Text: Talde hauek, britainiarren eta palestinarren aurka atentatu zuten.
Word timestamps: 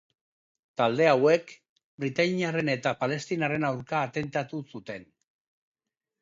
Talde 0.79 1.03
hauek, 1.09 1.51
britainiarren 2.03 2.71
eta 2.77 2.95
palestinarren 3.03 3.69
aurka 3.69 4.01
atentatu 4.07 4.63
zuten. 4.73 5.07